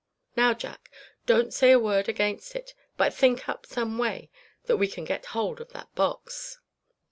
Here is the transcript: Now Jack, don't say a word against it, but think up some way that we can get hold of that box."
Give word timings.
Now 0.35 0.55
Jack, 0.55 0.89
don't 1.27 1.53
say 1.53 1.71
a 1.71 1.77
word 1.77 2.09
against 2.09 2.55
it, 2.55 2.73
but 2.97 3.13
think 3.13 3.47
up 3.47 3.67
some 3.67 3.99
way 3.99 4.31
that 4.63 4.77
we 4.77 4.87
can 4.87 5.03
get 5.03 5.27
hold 5.27 5.61
of 5.61 5.73
that 5.73 5.93
box." 5.93 6.59